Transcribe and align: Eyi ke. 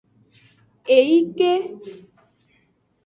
Eyi 0.95 1.17
ke. 1.37 1.51